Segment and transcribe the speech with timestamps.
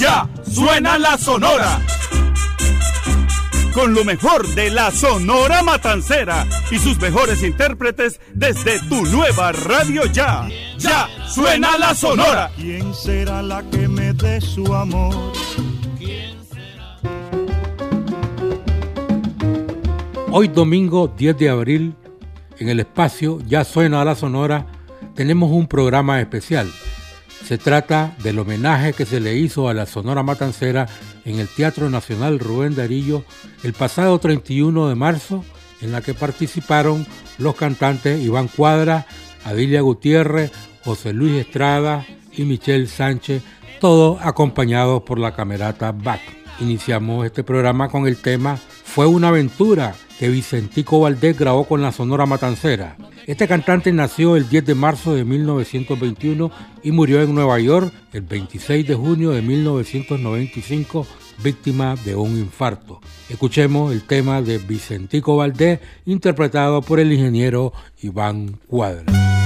[0.00, 1.78] Ya suena la sonora.
[3.74, 10.06] Con lo mejor de la Sonora Matancera y sus mejores intérpretes desde tu nueva radio
[10.06, 10.48] Ya.
[10.78, 12.50] Ya suena la sonora.
[12.56, 15.14] ¿Quién será la que me dé su amor?
[20.30, 21.94] Hoy domingo 10 de abril,
[22.58, 24.64] en el espacio Ya suena la sonora,
[25.14, 26.72] tenemos un programa especial
[27.44, 30.86] se trata del homenaje que se le hizo a la Sonora Matancera
[31.24, 33.24] en el Teatro Nacional Rubén Darillo
[33.62, 35.44] el pasado 31 de marzo,
[35.80, 37.06] en la que participaron
[37.38, 39.06] los cantantes Iván Cuadra,
[39.44, 40.52] Adilia Gutiérrez,
[40.84, 43.42] José Luis Estrada y Michelle Sánchez,
[43.80, 46.20] todos acompañados por la camerata BAC.
[46.60, 51.92] Iniciamos este programa con el tema Fue una aventura que Vicentico Valdés grabó con la
[51.92, 52.94] Sonora Matancera.
[53.26, 56.50] Este cantante nació el 10 de marzo de 1921
[56.82, 61.06] y murió en Nueva York el 26 de junio de 1995,
[61.42, 63.00] víctima de un infarto.
[63.30, 69.39] Escuchemos el tema de Vicentico Valdés, interpretado por el ingeniero Iván Cuadra.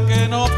[0.00, 0.51] que no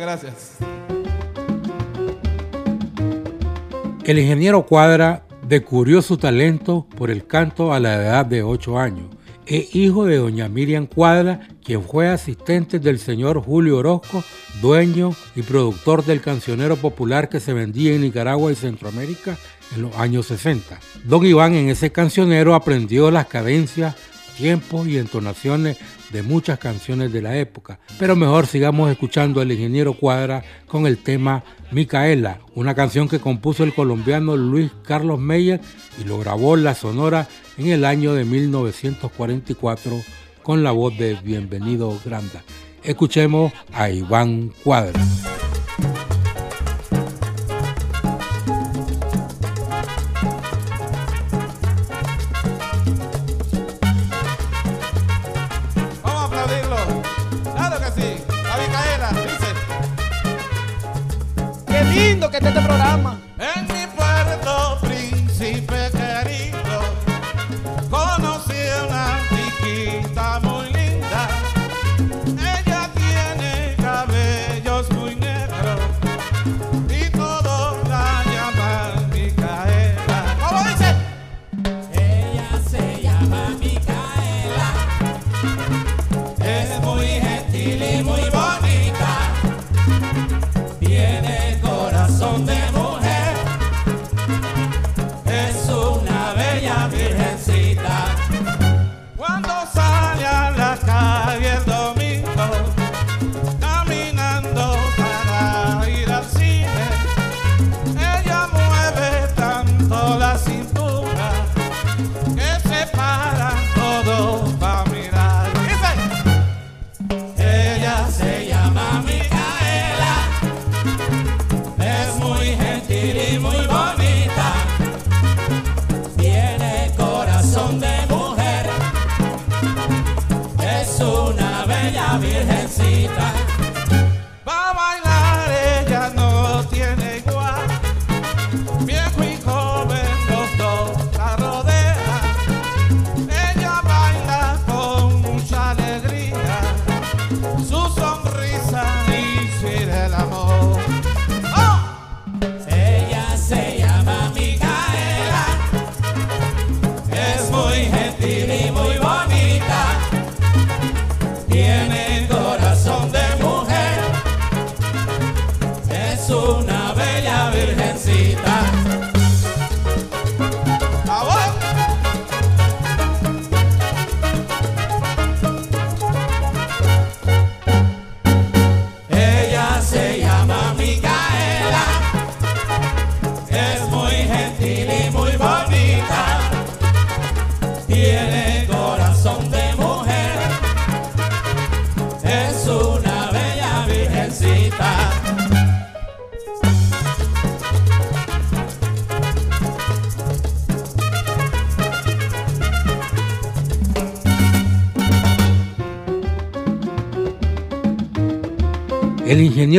[0.00, 0.56] Gracias.
[4.04, 9.06] El ingeniero Cuadra descubrió su talento por el canto a la edad de 8 años.
[9.46, 14.24] Es hijo de doña Miriam Cuadra, quien fue asistente del señor Julio Orozco,
[14.60, 19.36] dueño y productor del cancionero popular que se vendía en Nicaragua y Centroamérica
[19.74, 20.78] en los años 60.
[21.04, 23.94] Don Iván en ese cancionero aprendió las cadencias,
[24.36, 25.78] tiempos y entonaciones
[26.10, 27.78] de muchas canciones de la época.
[27.98, 33.64] Pero mejor sigamos escuchando al ingeniero Cuadra con el tema Micaela, una canción que compuso
[33.64, 35.60] el colombiano Luis Carlos Meyer
[36.00, 39.92] y lo grabó la Sonora en el año de 1944
[40.42, 42.42] con la voz de Bienvenido Granda.
[42.84, 45.00] Escuchemos a Iván Cuadra.
[62.34, 63.25] Este programa.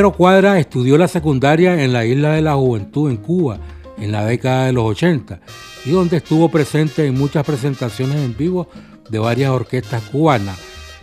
[0.06, 3.60] Cuadra estudió la secundaria en la Isla de la Juventud en Cuba
[3.98, 5.40] en la década de los 80
[5.86, 8.70] y donde estuvo presente en muchas presentaciones en vivo
[9.10, 10.60] de varias orquestas cubanas.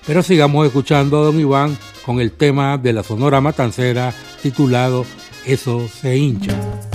[0.06, 1.76] Pero sigamos escuchando a don Iván
[2.06, 5.05] con el tema de la Sonora Matancera titulado
[5.44, 6.94] Eso se hincha.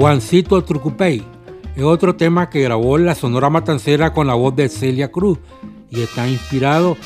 [0.00, 1.22] Juancito Trucupey
[1.76, 5.38] es otro tema que grabó la Sonora Matancera con la voz de Celia Cruz
[5.90, 6.96] y está inspirado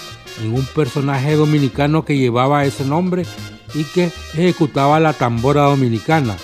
[0.40, 3.24] en un personaje dominicano que llevaba ese nombre
[3.74, 6.36] y que ejecutaba la tambora dominicana.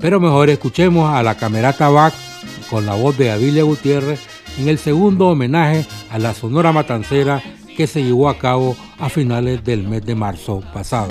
[0.00, 2.12] Pero mejor escuchemos a la Camerata Bac
[2.68, 4.18] con la voz de Avilia Gutiérrez
[4.58, 7.40] en el segundo homenaje a la Sonora Matancera
[7.76, 11.10] que se llevó a cabo a finales del mes de marzo pasado.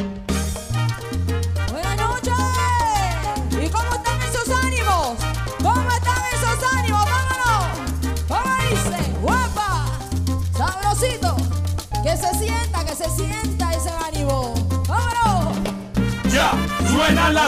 [17.34, 17.42] La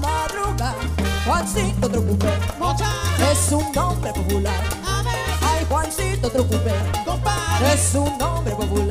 [0.00, 0.74] madruga.
[1.26, 2.32] Juancito Trucupé,
[3.32, 4.60] es un nombre popular.
[5.42, 6.74] Ay, Juancito Trucupé,
[7.74, 8.85] es un nombre popular.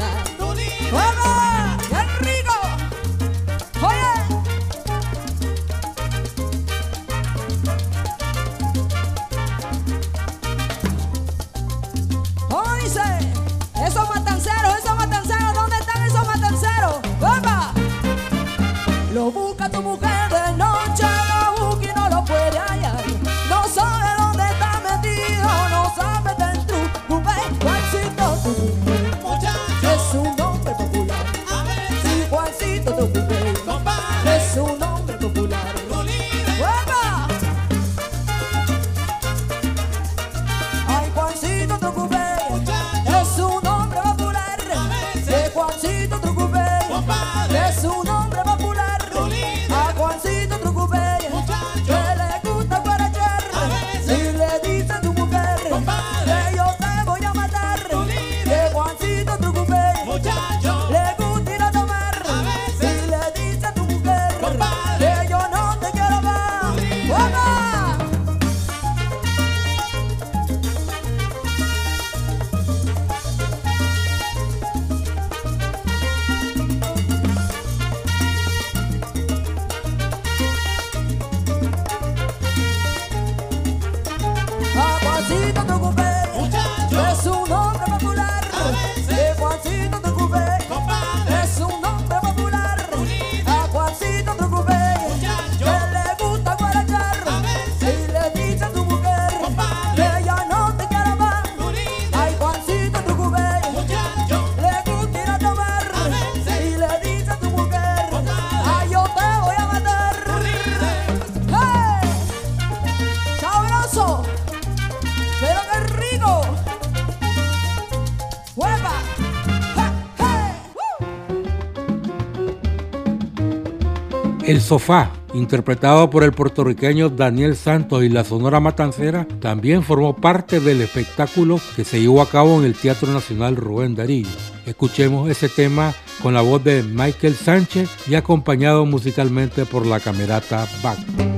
[124.56, 130.62] El Sofá, interpretado por el puertorriqueño Daniel Santos y la Sonora Matancera, también formó parte
[130.62, 134.30] del espectáculo que se llevó a cabo en el Teatro Nacional Rubén Darío.
[134.66, 135.94] Escuchemos ese tema
[136.24, 141.35] con la voz de Michael Sánchez y acompañado musicalmente por la camerata Bach.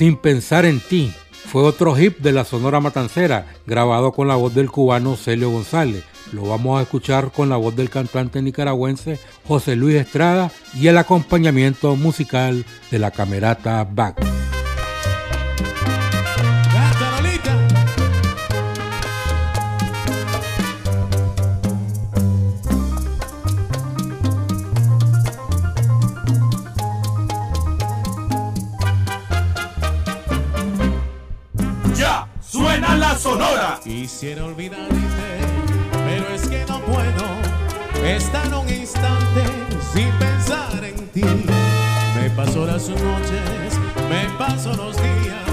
[0.00, 4.54] Sin pensar en ti fue otro hip de la Sonora Matancera, grabado con la voz
[4.54, 6.04] del cubano Celio González.
[6.32, 10.96] Lo vamos a escuchar con la voz del cantante nicaragüense José Luis Estrada y el
[10.96, 14.16] acompañamiento musical de la camerata Bach.
[33.82, 34.94] Quisiera olvidarte,
[35.92, 39.42] pero es que no puedo estar un instante
[39.92, 41.22] sin pensar en ti.
[42.14, 45.49] Me paso las noches, me paso los días,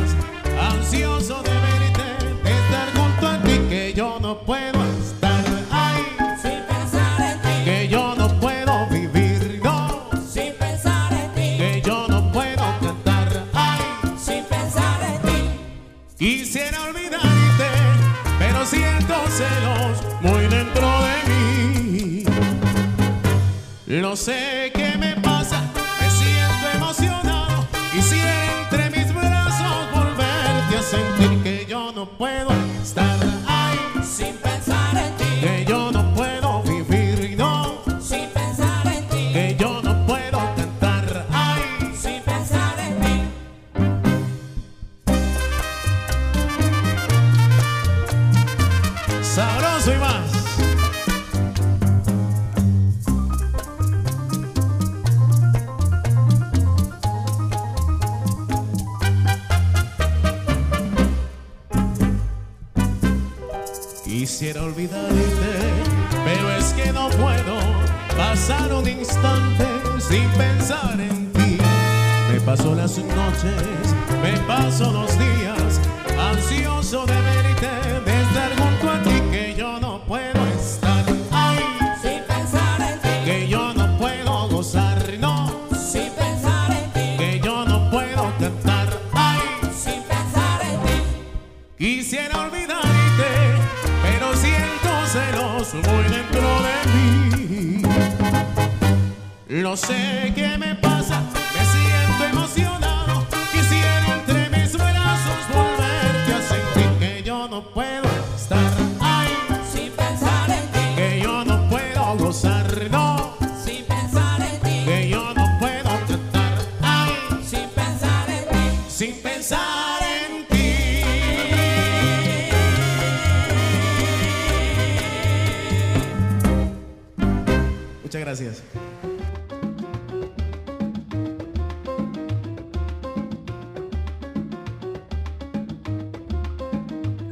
[99.77, 100.86] sé qué me pasa,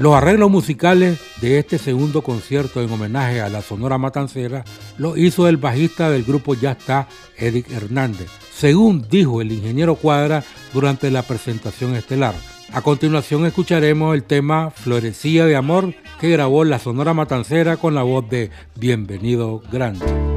[0.05, 4.63] Los arreglos musicales de este segundo concierto en homenaje a la Sonora Matancera
[4.99, 10.43] lo hizo el bajista del grupo Ya está, Eric Hernández, según dijo el ingeniero Cuadra
[10.75, 12.35] durante la presentación estelar.
[12.71, 18.03] A continuación escucharemos el tema Florecía de Amor que grabó la Sonora Matancera con la
[18.03, 20.35] voz de Bienvenido Grande.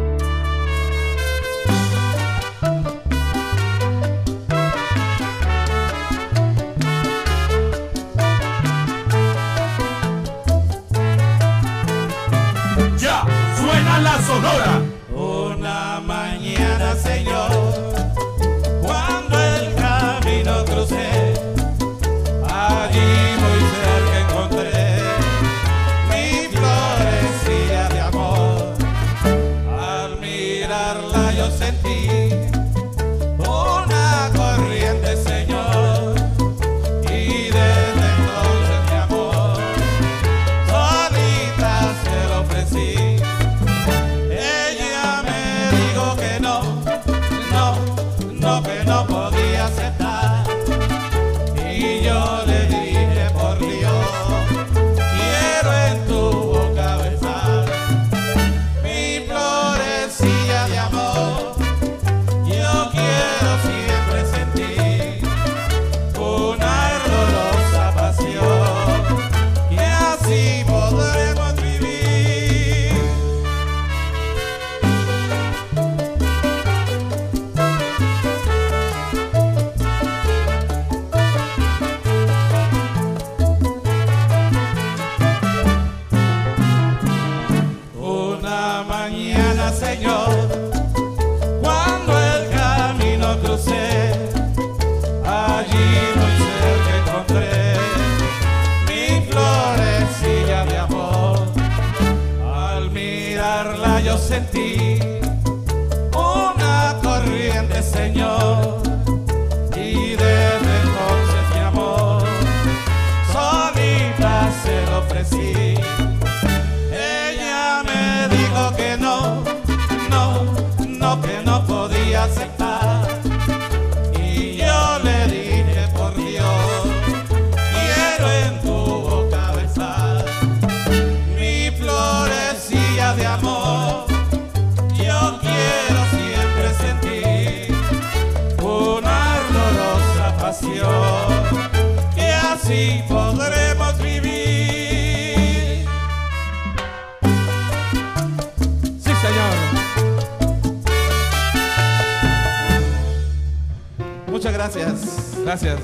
[154.74, 155.38] Gracias.
[155.42, 155.78] Gracias.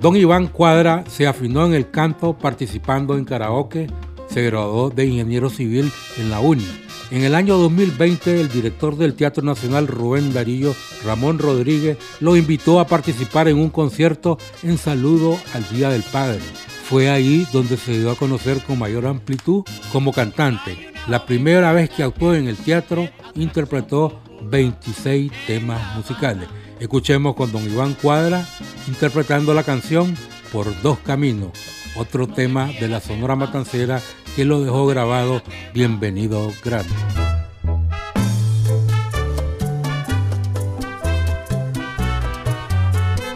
[0.00, 3.88] Don Iván Cuadra se afinó en el canto participando en karaoke,
[4.28, 6.66] se graduó de ingeniero civil en la UNI.
[7.10, 12.80] En el año 2020 el director del Teatro Nacional Rubén Darillo, Ramón Rodríguez, lo invitó
[12.80, 16.40] a participar en un concierto en saludo al Día del Padre.
[16.88, 20.92] Fue ahí donde se dio a conocer con mayor amplitud como cantante.
[21.06, 26.48] La primera vez que actuó en el teatro interpretó 26 temas musicales.
[26.80, 28.46] Escuchemos con don Iván Cuadra
[28.88, 30.16] interpretando la canción
[30.52, 31.50] Por dos caminos,
[31.96, 34.00] otro tema de la Sonora Matancera
[34.34, 35.42] que lo dejó grabado
[35.74, 36.92] Bienvenido Grande.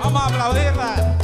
[0.02, 1.18] Vamos a aplaudirla.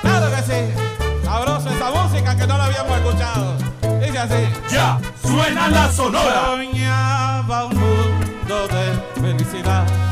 [0.00, 1.24] Claro que sí.
[1.24, 3.56] Sabrosa esa música que no lo habíamos escuchado.
[4.00, 4.48] Dice así.
[4.70, 6.42] Ya suena la sonora.
[6.46, 10.11] Soñaba un mundo de felicidad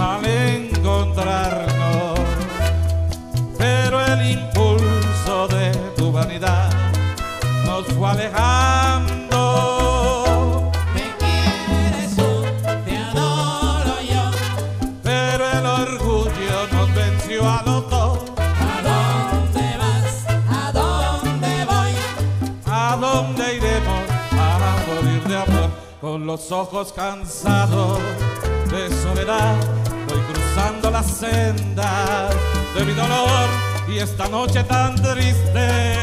[0.00, 2.18] al encontrarnos,
[3.56, 6.70] pero el impulso de tu vanidad
[7.64, 9.40] nos fue alejando.
[10.94, 12.44] Me quieres tú,
[12.84, 14.30] te adoro yo.
[15.02, 18.18] Pero el orgullo nos venció a los dos.
[18.36, 20.26] ¿A dónde vas?
[20.50, 21.92] ¿A dónde voy?
[22.66, 25.70] ¿A dónde iremos a morir de amor?
[26.00, 27.98] Con los ojos cansados
[28.76, 29.56] de soledad,
[30.06, 32.34] voy cruzando las sendas
[32.74, 33.48] de mi dolor.
[33.88, 35.94] Y esta noche tan triste,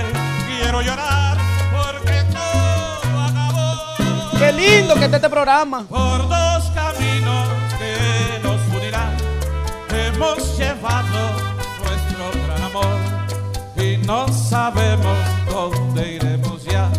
[0.48, 1.38] quiero llorar
[1.72, 4.38] porque todo acabó.
[4.40, 5.86] Qué lindo que esté este programa.
[5.88, 9.16] Por dos caminos que nos unirán,
[9.90, 11.22] hemos llevado
[11.84, 12.98] nuestro gran amor
[13.78, 16.90] y no sabemos dónde iremos ya.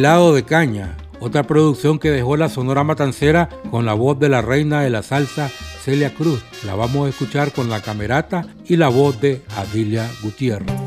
[0.00, 4.40] Melado de Caña, otra producción que dejó la Sonora Matancera con la voz de la
[4.40, 5.50] reina de la salsa
[5.84, 6.42] Celia Cruz.
[6.64, 10.79] La vamos a escuchar con la camerata y la voz de Adilia Gutiérrez.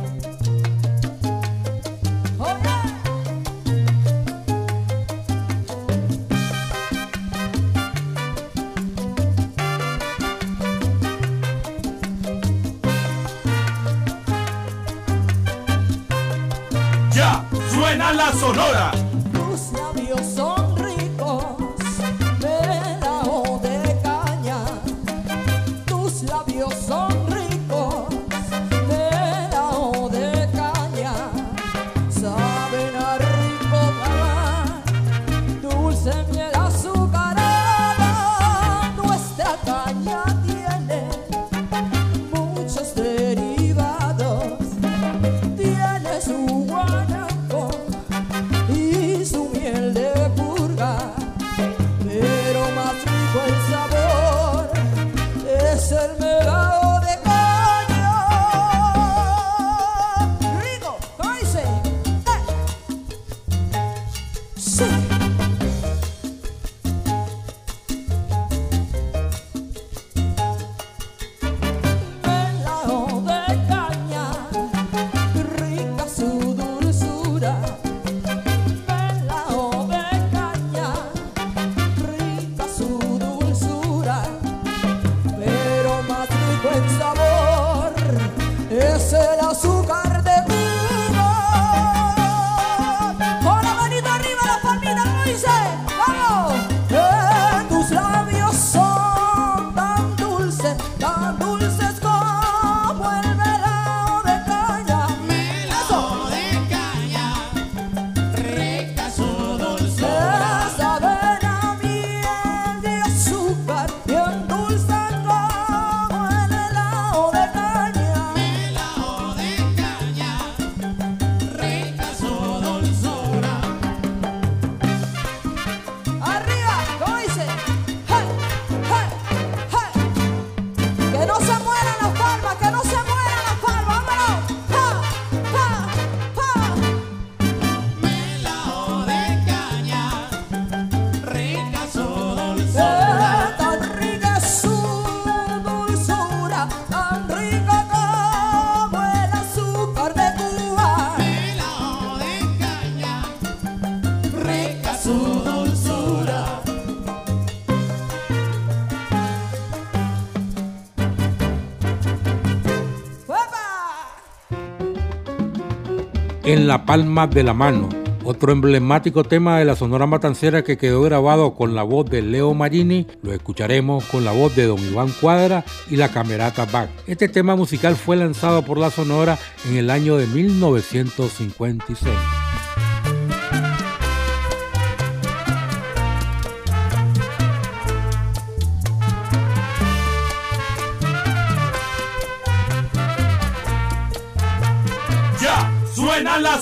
[166.45, 167.87] En la palma de la mano,
[168.25, 172.53] otro emblemático tema de la Sonora Matancera que quedó grabado con la voz de Leo
[172.53, 176.89] Marini, lo escucharemos con la voz de Don Iván Cuadra y la Camerata Back.
[177.07, 182.42] Este tema musical fue lanzado por la Sonora en el año de 1956.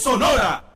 [0.01, 0.70] Sonora.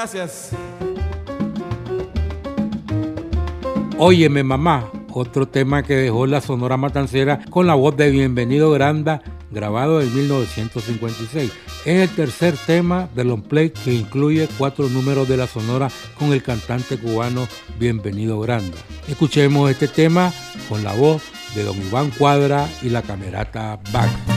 [0.00, 0.50] Gracias.
[3.98, 9.22] Óyeme mamá, otro tema que dejó la Sonora Matancera con la voz de Bienvenido Granda,
[9.50, 11.52] grabado en 1956.
[11.84, 16.32] Es el tercer tema del long play que incluye cuatro números de la Sonora con
[16.32, 17.46] el cantante cubano
[17.78, 18.78] Bienvenido Granda.
[19.06, 20.32] Escuchemos este tema
[20.70, 21.22] con la voz
[21.54, 24.29] de Don Iván Cuadra y la camerata Back.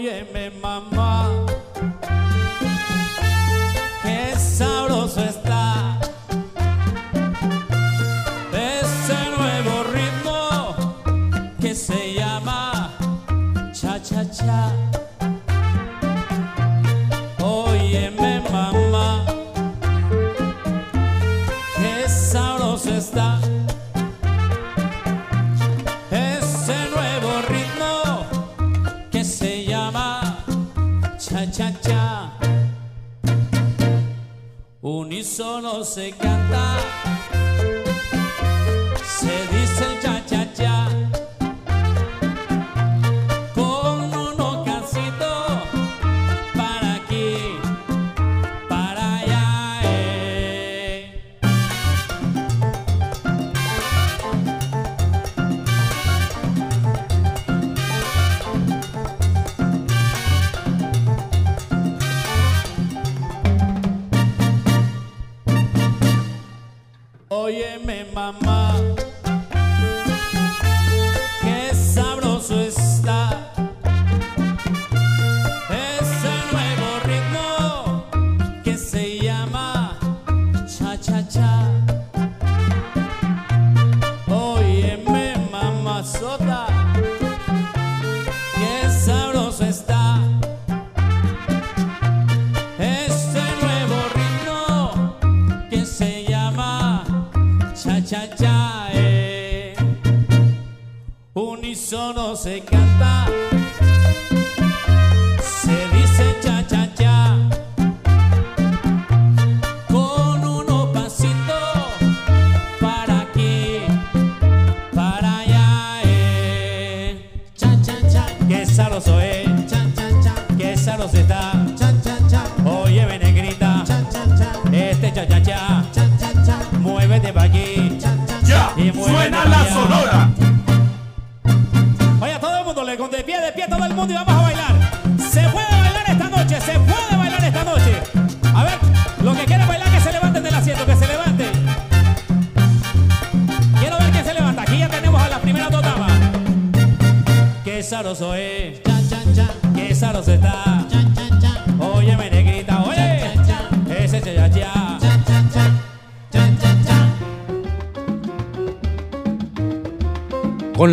[0.00, 0.39] Óyeme,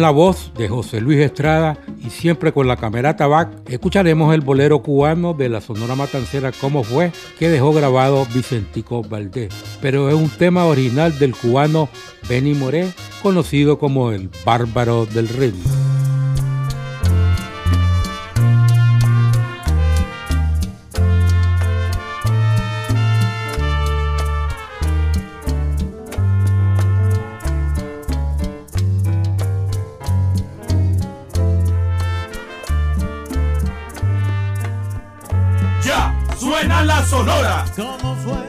[0.07, 4.81] la voz de José Luis Estrada y siempre con la camerata back, escucharemos el bolero
[4.81, 9.53] cubano de la Sonora Matancera como fue, que dejó grabado Vicentico Valdés.
[9.81, 11.89] Pero es un tema original del cubano
[12.29, 12.87] Benny Moré,
[13.21, 15.76] conocido como el Bárbaro del Ritmo.
[37.77, 38.46] ¿Cómo fue?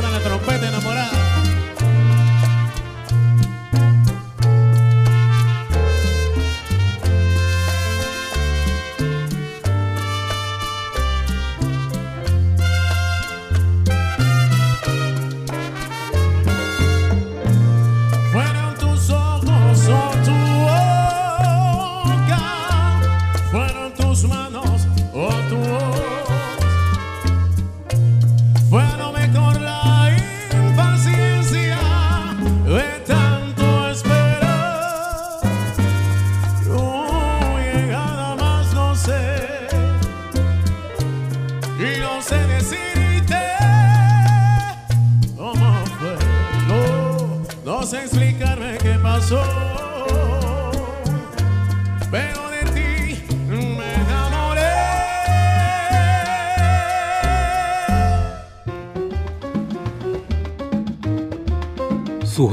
[0.00, 0.29] Jonathan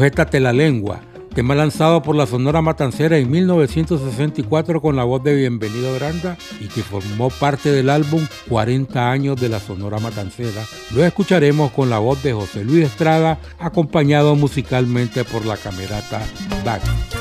[0.07, 1.01] Sujétate la lengua,
[1.35, 6.69] tema lanzado por la Sonora Matancera en 1964 con la voz de Bienvenido Granda y
[6.69, 10.63] que formó parte del álbum 40 años de la Sonora Matancera.
[10.95, 16.21] Lo escucharemos con la voz de José Luis Estrada, acompañado musicalmente por la camerata
[16.63, 17.16] Back.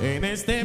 [0.00, 0.59] En este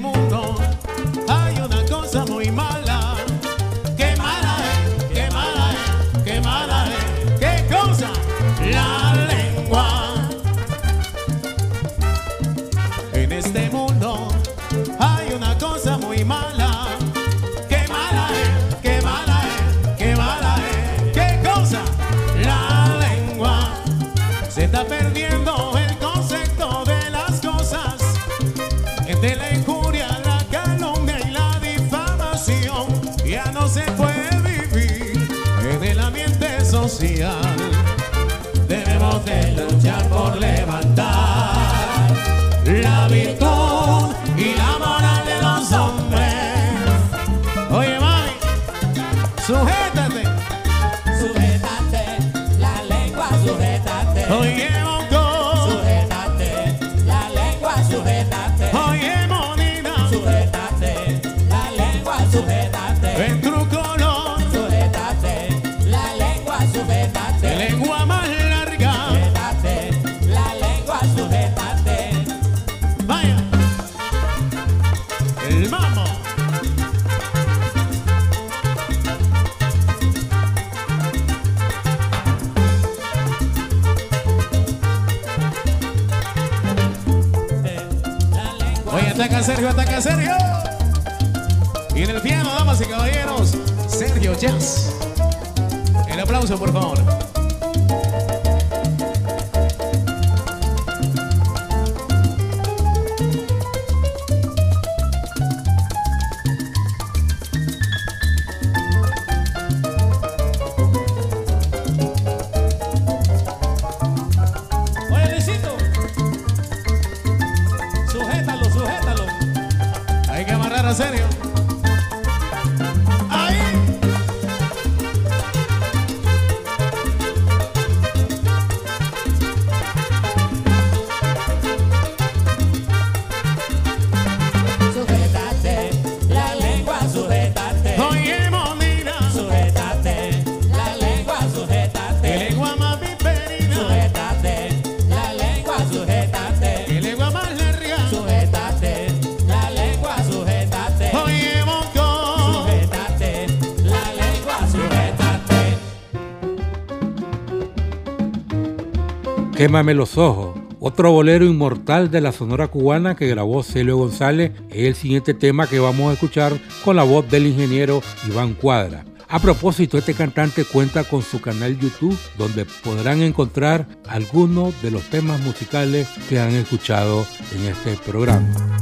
[159.65, 160.55] Quémame los ojos.
[160.79, 165.65] Otro bolero inmortal de la sonora cubana que grabó Celio González es el siguiente tema
[165.65, 166.53] que vamos a escuchar
[166.83, 169.05] con la voz del ingeniero Iván Cuadra.
[169.27, 175.01] A propósito, este cantante cuenta con su canal YouTube donde podrán encontrar algunos de los
[175.09, 178.74] temas musicales que han escuchado en este programa.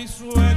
[0.00, 0.47] isso é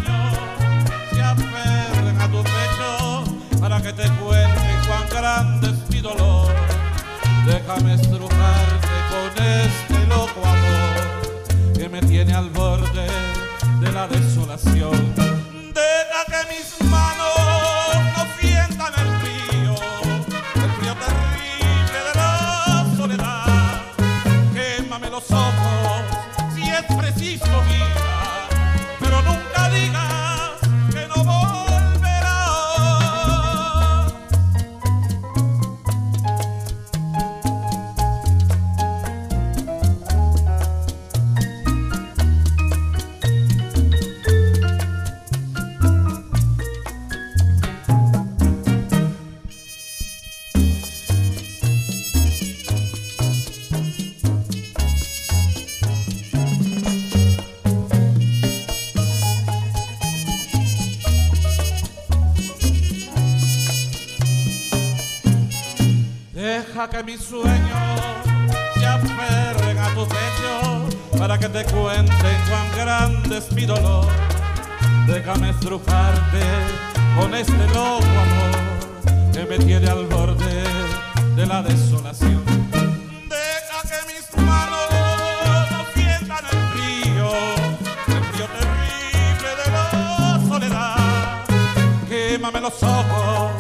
[92.52, 93.52] Quémame los ojos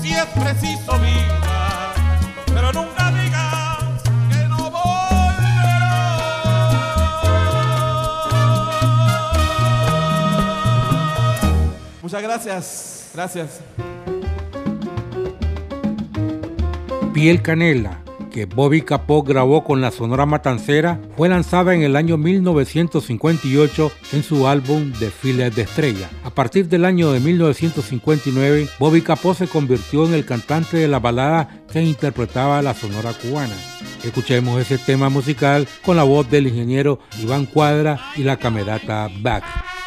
[0.00, 1.92] si es preciso vida,
[2.46, 5.02] pero nunca digas que no volverás.
[12.00, 13.60] Muchas gracias, gracias.
[17.12, 18.00] Piel Canela,
[18.38, 24.22] que Bobby Capó grabó con la Sonora Matancera, fue lanzada en el año 1958 en
[24.22, 26.08] su álbum Desfiles de Estrella.
[26.22, 31.00] A partir del año de 1959, Bobby Capó se convirtió en el cantante de la
[31.00, 33.56] balada que interpretaba la Sonora cubana.
[34.04, 39.77] Escuchemos ese tema musical con la voz del ingeniero Iván Cuadra y la camerata Back.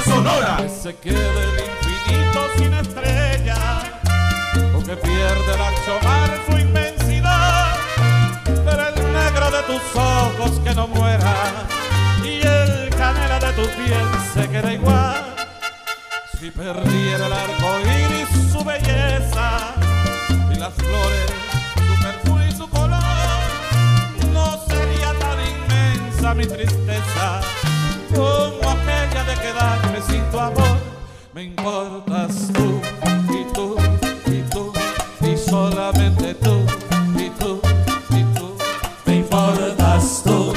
[0.00, 0.56] Sonora.
[0.58, 3.56] que se quede el infinito sin estrella,
[4.76, 7.76] o que pierde el ancho mar su inmensidad,
[8.44, 11.34] pero el negro de tus ojos que no muera,
[12.24, 15.34] y el canela de tu piel se queda igual.
[16.38, 19.74] Si perdiera el arco iris su belleza,
[20.52, 21.30] y las flores
[21.86, 23.00] su perfume y su color,
[24.32, 27.40] no sería tan inmensa mi tristeza
[28.14, 30.78] como aquella de quedarme sin tu amor.
[31.34, 32.80] Me importas tú
[33.32, 33.76] y tú
[34.26, 34.72] y tú
[35.20, 36.64] y solamente tú
[37.16, 37.60] y tú
[38.10, 38.56] y tú.
[39.06, 40.47] Me importas tú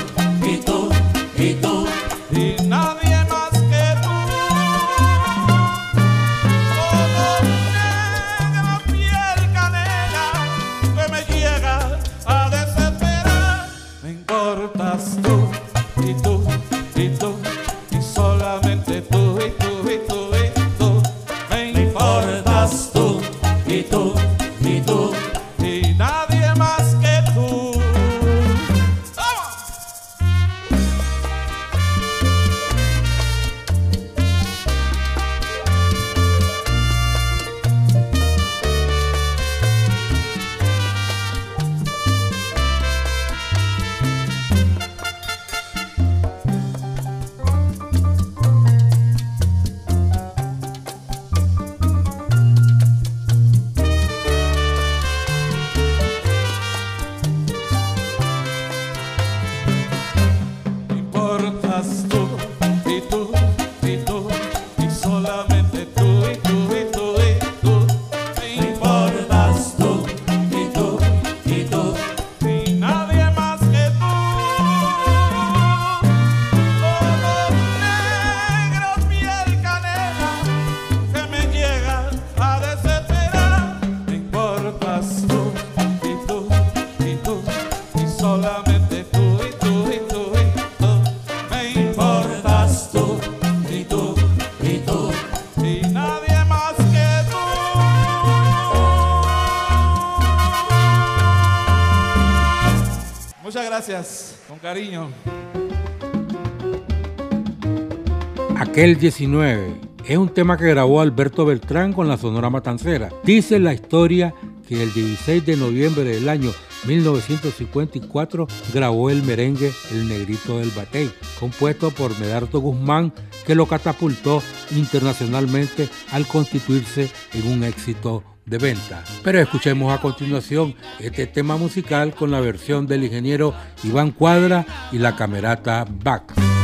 [108.82, 109.76] Aquel 19
[110.08, 113.10] es un tema que grabó Alberto Beltrán con la Sonora Matancera.
[113.24, 114.34] Dice la historia
[114.68, 116.50] que el 16 de noviembre del año
[116.88, 123.14] 1954 grabó el merengue El Negrito del Batey, compuesto por Medardo Guzmán,
[123.46, 129.04] que lo catapultó internacionalmente al constituirse en un éxito de venta.
[129.24, 133.54] Pero escuchemos a continuación este tema musical con la versión del ingeniero
[133.84, 136.61] Iván Cuadra y la camerata Back.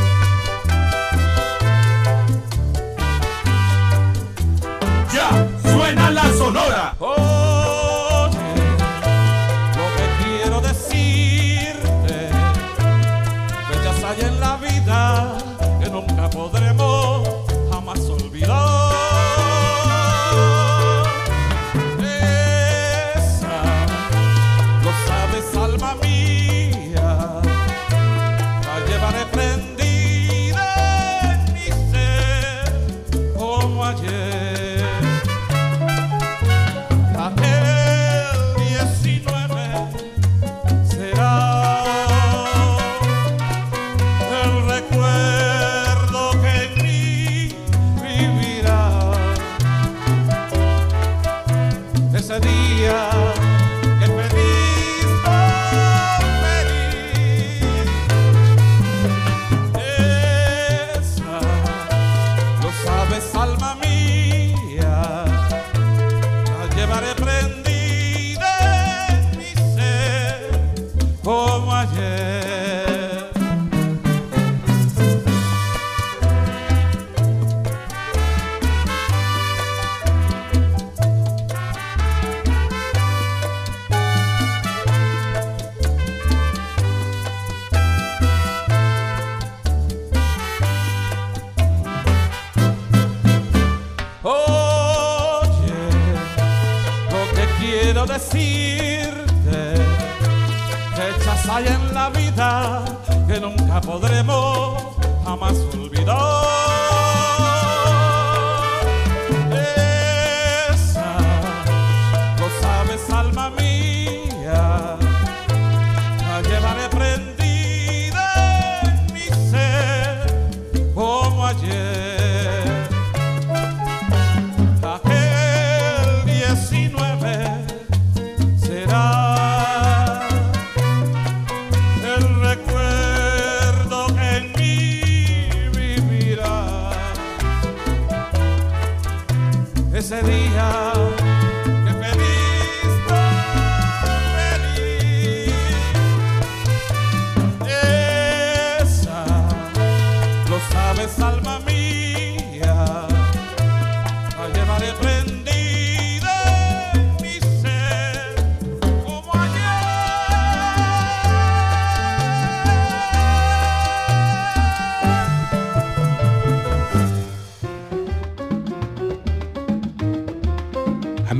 [103.80, 104.37] podremos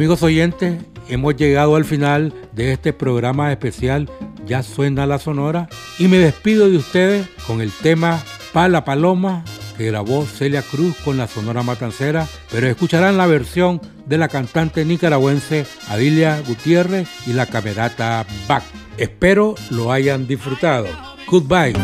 [0.08, 0.80] Amigos oyentes,
[1.10, 4.08] hemos llegado al final de este programa especial
[4.46, 8.18] Ya suena la sonora y me despido de ustedes con el tema
[8.54, 9.44] Pala Paloma
[9.76, 14.86] que grabó Celia Cruz con la Sonora Matancera, pero escucharán la versión de la cantante
[14.86, 18.64] nicaragüense Adilia Gutiérrez y la camerata Back.
[18.96, 20.86] Espero lo hayan disfrutado.
[21.26, 21.74] Goodbye.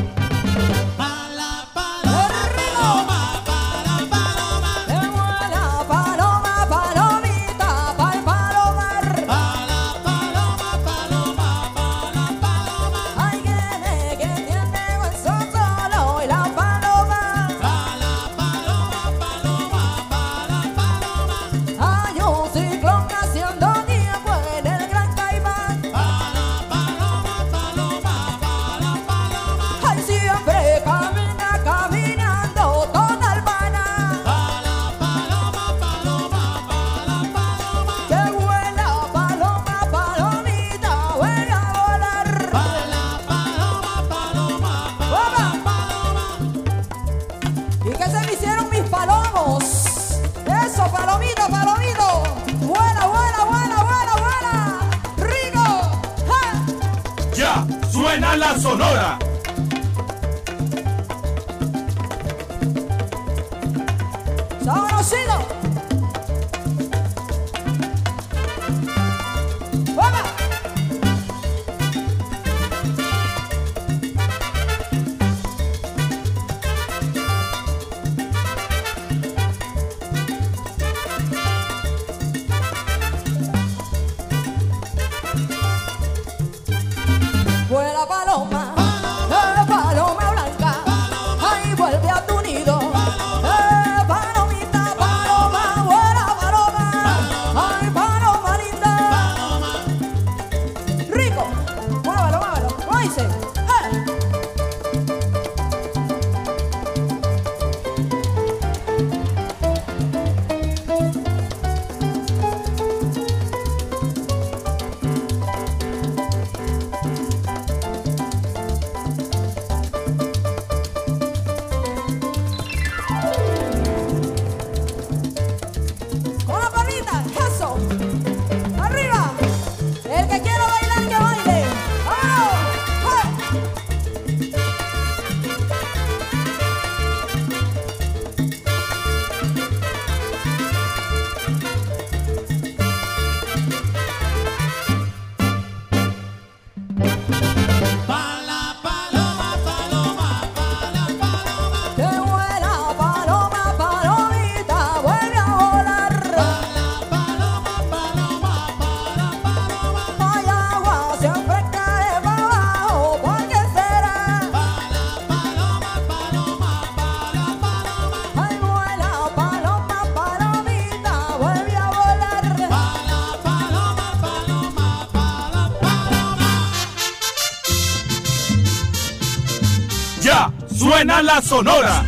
[181.04, 182.02] Suena la Sonora.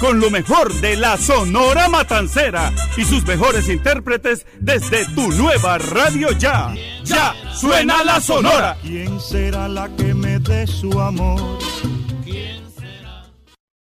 [0.00, 6.32] Con lo mejor de la Sonora Matancera y sus mejores intérpretes desde tu nueva radio
[6.32, 6.74] ya.
[7.04, 8.76] Ya suena la Sonora.
[8.82, 11.65] ¿Quién será la que me dé su amor?